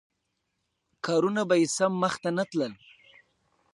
[1.05, 2.73] کارونه به یې سم مخته نه تلل.